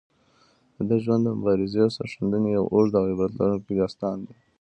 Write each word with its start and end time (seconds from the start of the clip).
د 0.75 0.77
ده 0.89 0.95
ژوند 1.03 1.21
د 1.25 1.29
مبارزې 1.37 1.79
او 1.85 1.89
سرښندنې 1.97 2.49
یو 2.57 2.65
اوږد 2.73 2.93
او 2.99 3.05
عبرت 3.11 3.31
لرونکی 3.35 3.73
داستان 3.81 4.17
دی. 4.25 4.35